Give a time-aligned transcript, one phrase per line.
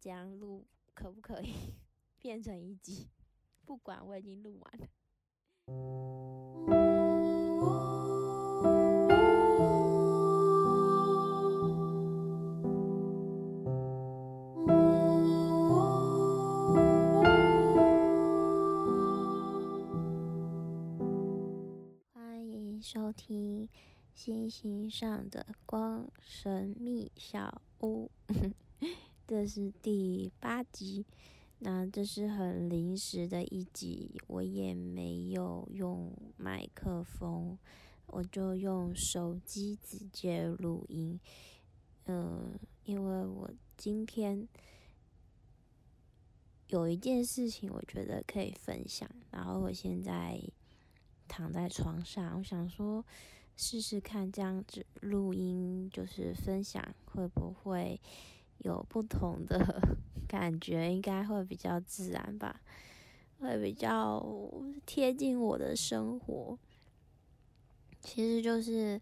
[0.00, 1.74] 这样录可不可以
[2.18, 3.08] 变成一集？
[3.64, 4.88] 不管我已经录完了。
[22.12, 23.68] 欢迎收听
[24.12, 28.10] 星星上的光神秘小屋，
[29.26, 31.06] 这是第八集。
[31.64, 37.56] 那这是很临时的一集，我也没有用麦克风，
[38.06, 41.20] 我就用手机直接录音。
[42.06, 44.48] 嗯，因为我今天
[46.66, 49.08] 有一件事情，我觉得可以分享。
[49.30, 50.42] 然后我现在
[51.28, 53.04] 躺在床上，我想说
[53.54, 58.00] 试试看这样子录音，就是分享会不会
[58.62, 62.60] 有不同的 感觉，应该会比较自然吧，
[63.38, 64.24] 会比较
[64.86, 66.58] 贴近我的生活。
[68.00, 69.00] 其实就是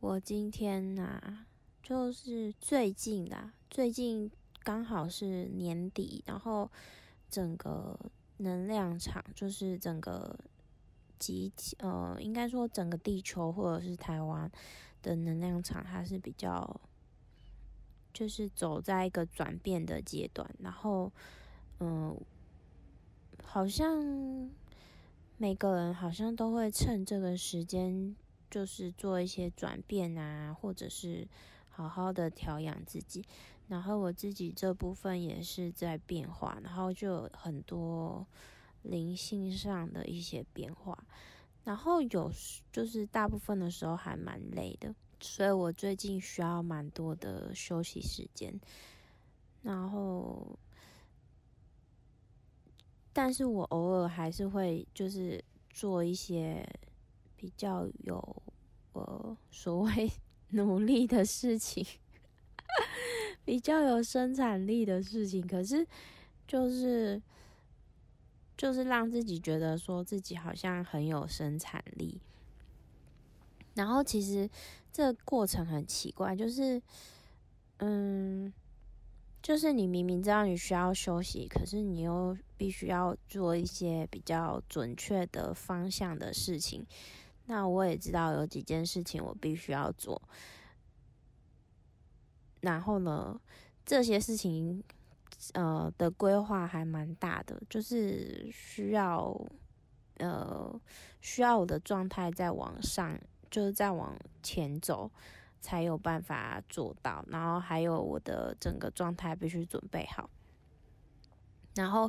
[0.00, 1.46] 我今天呐、
[1.82, 4.30] 就是最近啦，最近
[4.62, 6.70] 刚好是年底，然后
[7.30, 7.98] 整个
[8.38, 10.38] 能量场就是整个
[11.18, 14.50] 集体，呃，应该说整个地球或者是台湾
[15.00, 16.78] 的能量场，它是比较
[18.16, 21.12] 就是走在一个转变的阶段，然后，
[21.80, 22.18] 嗯，
[23.44, 24.50] 好像
[25.36, 28.16] 每个人好像都会趁这个时间，
[28.50, 31.28] 就是做一些转变啊，或者是
[31.68, 33.22] 好好的调养自己。
[33.68, 38.26] 然后我自己这部分也是在变化，然后就有很多
[38.82, 41.04] 灵性上的一些变化。
[41.64, 42.32] 然后有
[42.72, 48.58] 就是大部分的时候还蛮累的，所以我最近需要蛮多的休息时间。
[49.62, 50.58] 然后，
[53.12, 56.64] 但是我偶尔还是会就是做一些
[57.36, 58.42] 比较有
[58.92, 60.10] 呃所谓
[60.50, 61.84] 努力的事情，
[63.44, 65.44] 比较有生产力的事情。
[65.44, 65.84] 可是
[66.46, 67.20] 就是
[68.56, 72.20] 就是让自己觉得说自己好像很有生产力。
[73.74, 74.48] 然后其实
[74.96, 76.80] 这过程很奇怪，就是
[77.80, 78.50] 嗯。
[79.42, 86.84] 就是你明明知道你需要休息，可是你又必须要做一些比较准确的方向的事情。
[87.44, 90.20] 那我也知道有几件事情我必须要做，
[92.60, 93.40] 然后呢，
[93.84, 94.82] 这些事情
[95.52, 99.40] 呃的规划还蛮大的，就是需要
[100.16, 100.80] 呃
[101.20, 103.16] 需要我的状态再往上，
[103.50, 105.10] 就是再往前走。
[105.58, 110.30] 才有办法做到，然后还有我的整个状态必须准备好，
[111.74, 112.08] 然后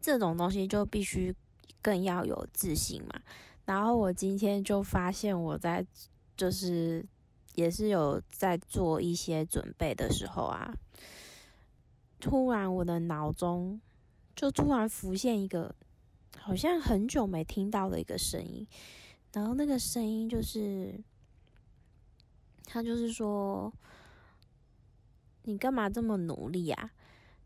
[0.00, 1.34] 这种东西就必须
[1.82, 3.20] 更要有自信嘛。
[3.66, 5.84] 然后我今天就发现我在
[6.34, 7.04] 就是
[7.56, 10.72] 也是有在做一些准备的时候啊，
[12.18, 13.78] 突然我的脑中
[14.34, 15.74] 就突然浮现一个
[16.38, 18.66] 好像很久没听到的一个声音，
[19.34, 20.98] 然后那个声音就是。
[22.66, 23.72] 他就是说，
[25.42, 26.90] 你干嘛这么努力啊？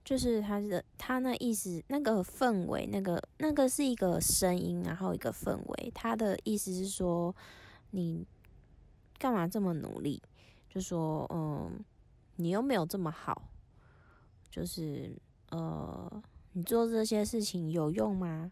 [0.03, 5.93] 就是他的他那意思，那个氛围，那个那个是一个声音，然后一个氛围。
[5.95, 7.35] 他的意思是说，
[7.91, 8.25] 你
[9.19, 10.23] 干嘛这么努力？
[10.71, 11.85] 就说，嗯，
[12.37, 13.51] 你又没有这么好，
[14.49, 15.15] 就是
[15.51, 16.23] 呃，
[16.53, 18.51] 你做这些事情有用吗？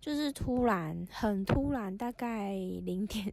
[0.00, 3.32] 就是突然，很突然，大概零点。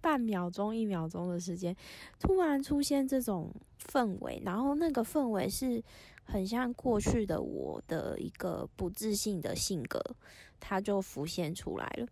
[0.00, 1.74] 半秒钟、一秒钟的时间，
[2.20, 3.50] 突然出现这种
[3.82, 5.82] 氛围，然后那个氛围是
[6.24, 9.98] 很像过去的我的一个不自信的性格，
[10.60, 12.06] 它就浮现出来了。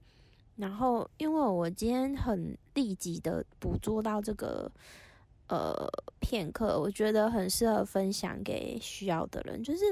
[0.57, 4.73] 然后，因为我今天很立即的捕捉到这个
[5.49, 5.87] 呃
[6.19, 9.63] 片刻，我觉得很适合分享给需要的人。
[9.63, 9.85] 就是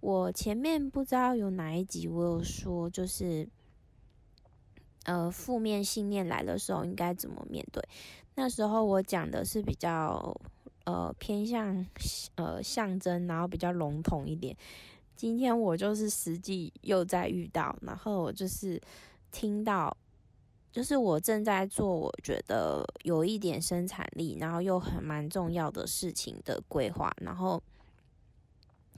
[0.00, 3.48] 我前面不知道有哪一集我有说，就是。
[5.04, 7.82] 呃，负面信念来的时候应该怎么面对？
[8.34, 10.38] 那时候我讲的是比较
[10.84, 11.84] 呃偏向
[12.34, 14.54] 呃象征，然后比较笼统一点。
[15.16, 18.78] 今天我就是实际又在遇到，然后我就是
[19.32, 19.96] 听到，
[20.70, 27.60] 就是我正在做我觉得有一点生产力，然后又很蛮重要的事情的规划，然后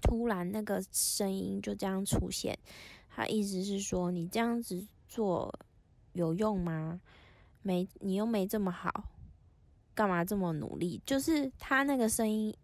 [0.03, 2.59] 突然那个声音就这样出现，
[3.09, 5.55] 他意思是说你这样子做。
[6.15, 7.01] 有用吗？
[7.63, 9.05] 没，你又没这么好，
[9.95, 11.01] 干嘛这么努力？
[11.07, 12.55] 就是他那个声音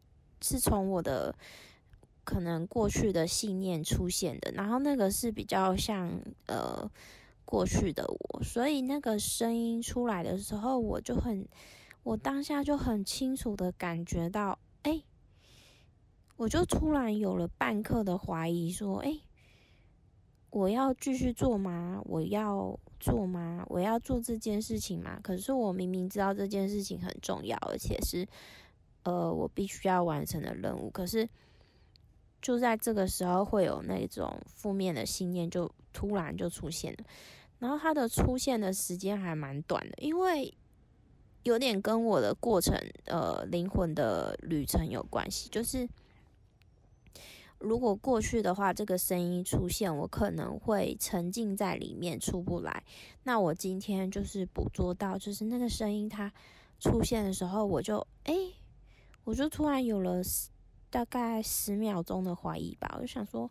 [0.43, 1.35] 是从我的
[2.25, 6.91] 可能过去的信念出现的，然后那个是比较像呃
[7.47, 11.49] 过去的我，所以那个声音出来的时候，我就很，
[12.03, 15.03] 我当下就很清楚的感觉到，哎，
[16.39, 19.13] 我就突然有了半刻的怀疑，说，哎，
[20.51, 22.01] 我要继续做吗？
[22.05, 23.67] 我要做吗？
[23.69, 25.19] 我要做这件事情吗？
[25.23, 28.27] 可是我明明知道这件事情很重要，而且是。
[29.05, 31.27] 呃，我必须要完成的任务，可是
[32.43, 36.99] 就在这个时候，会有那种负面的信念就突然就出现了。
[37.59, 40.53] 然后它的出现的时间还蛮短的，因为
[41.45, 42.77] 有点跟我的过程，
[43.07, 45.49] 呃，灵魂的旅程有关系。
[45.49, 45.89] 就是
[47.59, 52.85] 如果过去的话，这个声音出现，我可能会沉浸在里面出不来。
[53.25, 56.33] 那我今天就是捕捉到，就是那个声音它
[56.79, 58.35] 出现的时候，我就哎。
[59.25, 60.23] 我就突然有了
[60.89, 63.51] 大概十秒钟的怀疑吧，我就想说，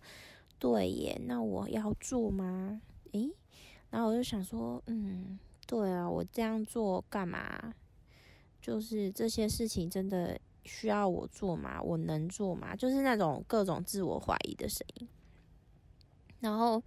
[0.57, 2.81] 对耶，那我要做吗？
[3.11, 3.29] 诶，
[3.91, 5.37] 然后我就想说，嗯，
[5.67, 7.75] 对啊，我这样做干嘛？
[8.59, 11.81] 就是这些事情真的需要我做吗？
[11.81, 12.75] 我能做吗？
[12.75, 15.07] 就是那种各种自我怀疑的声音。
[16.39, 16.83] 然后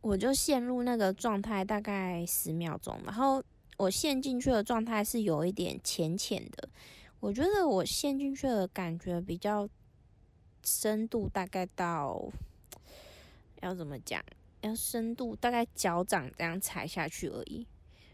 [0.00, 2.96] 我就陷入那个状态，大概十秒钟。
[3.04, 3.42] 然后
[3.76, 6.68] 我陷进去的状态是有一点浅浅的。
[7.18, 9.68] 我觉得我陷进去的感觉比较
[10.62, 12.30] 深度，大概到
[13.60, 14.22] 要怎么讲？
[14.60, 17.66] 要深度大概脚掌这样踩下去而已。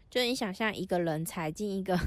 [0.09, 1.99] 就你想象一个人踩进一个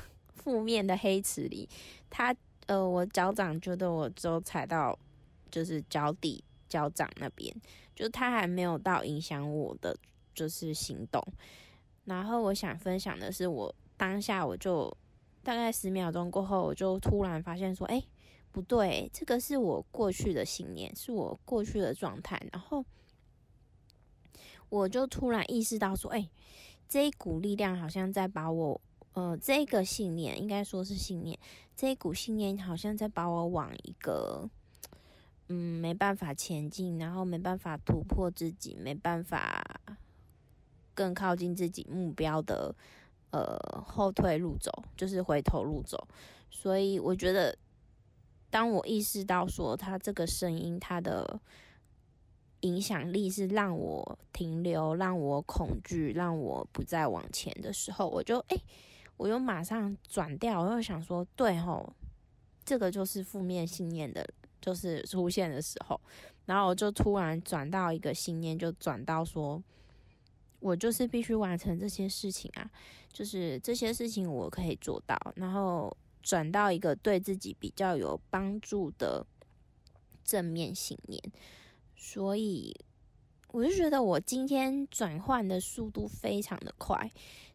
[0.49, 1.69] 负面的黑池里，
[2.09, 2.35] 他
[2.67, 4.99] 呃，我脚掌觉得我只有踩到
[5.51, 7.55] 就是脚底脚掌那边，
[7.95, 9.95] 就他还没有到影响我的
[10.35, 11.23] 就是行动。
[12.07, 14.91] 然后我想分享的是，我当下我就。
[15.41, 18.03] 大概十秒钟过后，我就突然发现说：“哎，
[18.53, 22.85] 不对，这个是我过去的信念，是我过去的状态。”然后
[24.69, 26.29] 我就突然意识到说：“哎，
[26.87, 28.79] 这一股力量好像在把我……
[29.19, 31.37] 呃，这个信念应该说是信念，
[31.75, 34.49] 这一股信念好像在把我往一个……
[35.49, 39.81] 嗯，没办法前进，然后没办法突破自己，没办法
[40.95, 42.73] 更靠近自己目标的。”
[43.31, 46.09] 呃，后退路走就是回头路走，
[46.51, 47.59] 所以我觉得，
[48.49, 51.39] 当我意识到说他这个声音，他的
[52.61, 58.57] 影响力是让我停留、让我恐惧、让我不再往前的时候，我就哎，
[59.19, 61.93] 我又马上转掉，我又想说，对吼，
[62.65, 64.27] 这个就是负面信念的，
[64.63, 66.01] 就是出现的时候，
[66.47, 69.63] 然后我就突然转到一个信念，就转到说。
[70.61, 72.69] 我就是必须完成这些事情啊，
[73.13, 79.25] 就是这些事情我可以做到，然后转到一个对自己比较有帮助的
[80.25, 81.23] 正面信念，
[81.95, 82.75] 所以
[83.53, 87.09] 我就觉得我今天转换的速度非常的快，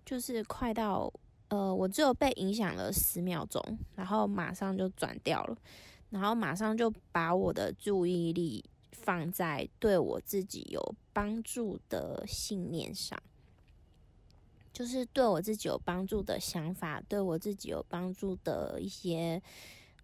[0.06, 1.12] 就是快到
[1.54, 3.62] 呃，我只有被影响了十秒钟，
[3.96, 5.56] 然后马上就转掉了，
[6.10, 8.66] 然后马上就把我的注意力。
[8.92, 13.22] 放在对我自己有帮助的信念上，
[14.72, 19.42] 就是对我自己有帮助的想法，对我自己有帮助的一些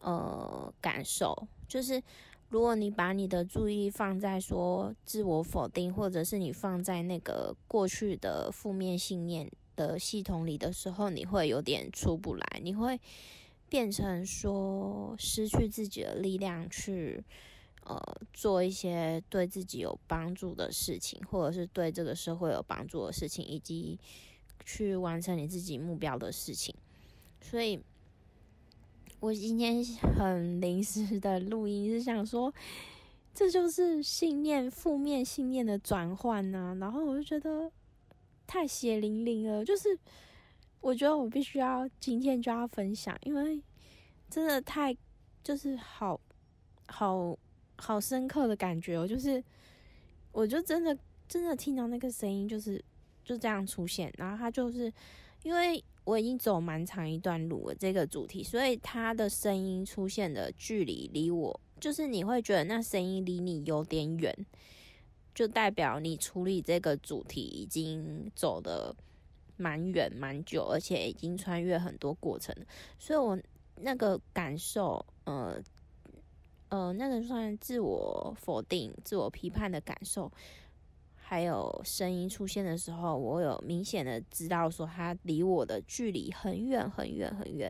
[0.01, 1.47] 呃感受。
[1.65, 2.03] 就是
[2.49, 9.49] 如果你把你的注意放在说自我否定，或者是你放在那个过去的负面信念
[9.87, 12.99] 的系统里的时候，你会有点出不来，你会
[13.69, 17.23] 变成说失去自己的力量去。
[17.85, 17.97] 呃，
[18.33, 23.97] 做一些对自己有帮助的事情，或者是对这个社会有帮助的事情，以及
[24.63, 26.75] 去完成你自己目标的事情。
[27.41, 27.79] 所以，
[29.19, 29.83] 我今天
[30.15, 32.53] 很临时的录音，是想说，
[33.33, 36.77] 这就是信念负面信念的转换呢。
[36.79, 37.71] 然后我就觉得
[38.49, 39.97] 太血淋淋了，就是
[40.81, 43.61] 我觉得我必须要今天就要分享，因为
[44.29, 44.97] 真的太
[45.43, 46.19] 就是好
[46.87, 47.37] 好。
[47.81, 49.41] 好深刻的感觉哦，就是，
[50.33, 50.97] 我就真的
[51.29, 52.83] 真的听到那个声音，就是
[53.23, 54.91] 就这样出现，然后他就是
[55.43, 64.45] 因为我已经走蛮长一段路了，这个主题，所以他的声音出现的距离离我，就是你会觉得那声音离你有点远，
[65.33, 68.95] 就代表你处理这个主题已经走的
[69.57, 72.55] 蛮远蛮久，而且已经穿越很多过程，
[72.97, 73.39] 所以我
[73.75, 75.61] 那个感受，呃。
[76.71, 80.31] 呃，那个算自我否定、自我批判的感受，
[81.15, 87.67] 还有声音出现的时候，我有明显的知道说他离我的距离很远很远很远，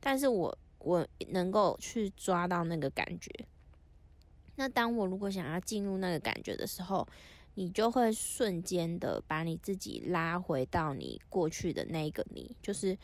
[0.00, 3.30] 但是我我能够去抓到那个感觉，
[4.60, 7.08] 那当我如果想要进入那个感觉的时候，
[7.54, 12.94] 你就会瞬间的把你自己拉回到你过去的那个你，就是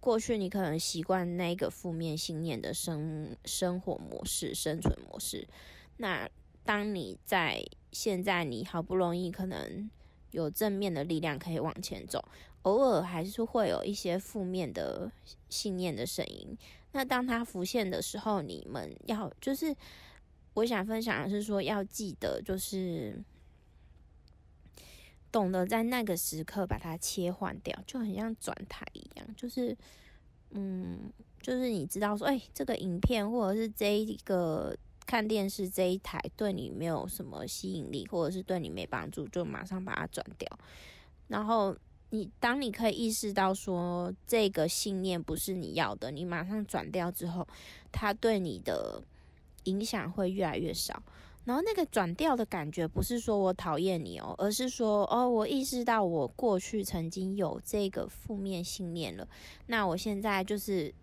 [0.00, 5.46] 过去你可能习惯那个负面信念的生生活模式、生存模式。
[5.98, 6.26] 那
[6.64, 9.90] 当你在现在，你好不容易可能
[10.30, 12.24] 有正面的力量可以往前走，
[12.62, 15.12] 偶尔还是会有一些负面的
[15.50, 16.56] 信念的声音。
[16.92, 19.76] 那当它浮现的时候，你们要就是
[20.54, 23.18] 我想分享的是说，要记得就是
[25.30, 29.76] 懂得在那个时刻把它切换掉，就很像转台一样，就是
[30.50, 34.76] 嗯，就是你知道说，哎，这个影片或者是这一个。
[35.04, 40.48] 看电视这一台对你没有什么吸引力，或者是对你没帮助，就马上把它转掉。
[41.26, 41.76] 然后
[42.10, 47.46] 你当你可以意识到说这个信念不是你要的，你马上转掉之后，
[47.90, 49.02] 它对你的
[49.64, 51.02] 影响会越来越少。
[51.44, 59.26] 然后那个转调的感觉不是说我讨厌你哦，而是说哦，我意识到我过去曾经有这个负面信念了。
[59.66, 60.94] 那我现在就是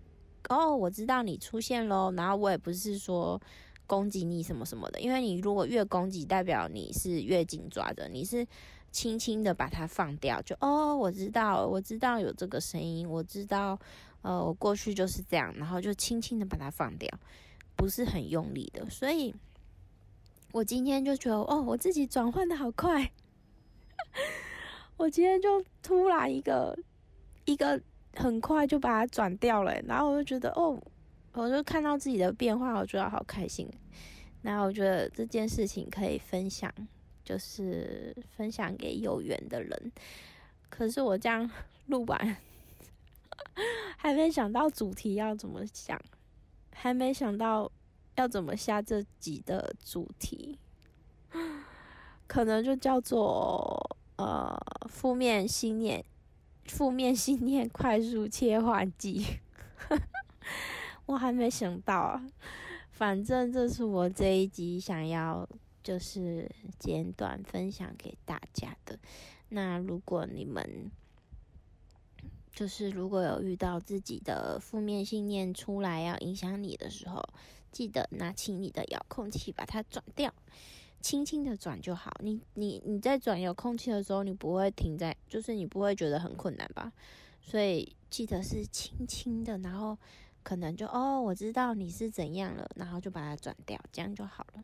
[0.50, 2.12] 哦，我知道你出现喽。
[2.16, 3.42] 然后我也不是说。
[3.90, 8.46] 攻击你什么什么的，因为你如果越攻击，代表你是越紧抓着，你是
[8.92, 13.80] 轻轻的把它放掉，就哦，我知道，我知道有这个声音，我知道，
[14.22, 17.10] 呃，我过去就是这样，然后就轻轻的把它放掉，
[17.80, 19.34] 不是很用力的，所以
[20.52, 23.10] 我今天就觉得，哦，我自己转换的好快，
[24.98, 26.78] 我今天就突然一个
[27.46, 27.82] 一个
[28.14, 30.78] 很快就把它转掉了，然后我就觉得，哦。
[31.34, 33.70] 我就看到自己的变化，我觉得好开心。
[34.42, 36.74] 那我觉得这件事情可以分享，
[37.24, 39.92] 就是分享给有缘的人。
[40.70, 41.50] 可是我这样
[41.86, 42.36] 录完，
[43.96, 46.02] 还没想到主题要怎么讲，
[46.82, 47.70] 还没想到
[48.16, 50.58] 要怎么下这集的主题，
[52.26, 54.58] 可能就叫做呃
[54.88, 56.02] 负面信念，
[56.68, 59.26] 负面信念快速切换机。
[61.06, 62.26] 我还没想到啊，
[62.92, 65.46] 反正这是我这一集想要
[65.84, 68.98] 就是简短分享给大家的。
[69.50, 70.90] 那如果你们
[72.60, 77.24] 就是如果有遇到自己的负面信念出来要影响你的时候，
[77.72, 80.34] 记得拿起你的遥控器把它转掉，
[81.00, 82.12] 轻轻的转就好。
[82.22, 86.92] 你你你在转遥控器的时候，你不会停在，就是你不会觉得很困难吧？
[87.42, 89.98] 所以记得是轻轻的，然后。
[90.42, 94.64] 可能就哦，我知道你是怎样了，然后就把它转掉，这样就好了。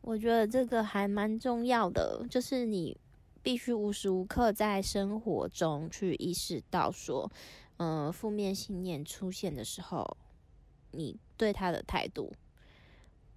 [0.00, 2.96] 我觉得这个还蛮重要的，就是你
[3.44, 7.30] 必须无时无刻在生活中去意识到说，
[7.76, 10.16] 嗯，负面信念出现的时候，
[10.92, 12.32] 你对他的态度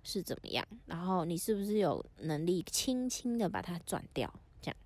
[0.01, 4.33] 是怎么样，然后你是不是有能力轻轻的把它转掉？
[4.61, 4.77] 这样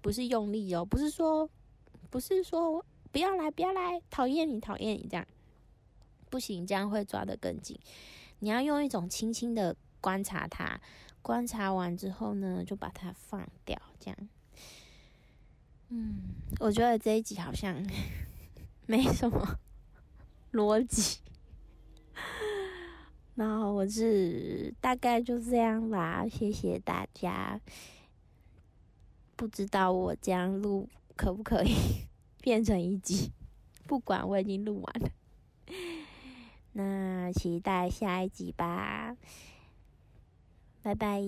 [0.00, 1.48] 不是用力哦，不是说，
[2.08, 2.82] 不是说
[3.12, 5.26] 不要来，不要来，讨厌你，讨厌你这样。
[6.30, 7.78] 不行，这样会抓得更紧。
[8.38, 10.80] 你要用一种轻轻的观察它，
[11.22, 13.80] 观察完之后呢，就把它放掉。
[14.00, 14.28] 这样，
[15.88, 16.20] 嗯，
[16.60, 17.74] 我觉得这一集好像
[18.86, 19.58] 没什么
[20.52, 21.20] 逻辑。
[23.34, 27.60] 然后我是大概就这样吧，谢谢大家。
[29.36, 31.74] 不知道我这样录可不可以
[32.40, 33.30] 变成一集？
[33.86, 35.10] 不管，我已经录完了。
[36.72, 39.16] 那期待下一集吧，
[40.82, 41.22] 拜拜。